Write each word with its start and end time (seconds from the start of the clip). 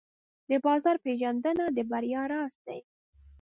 د 0.49 0.51
بازار 0.65 0.95
پېژندنه 1.03 1.65
د 1.75 1.77
بریا 1.91 2.21
راز 2.31 2.53
دی. 2.65 2.79